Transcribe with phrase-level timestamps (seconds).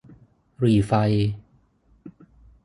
[0.59, 0.91] หรี่ไฟ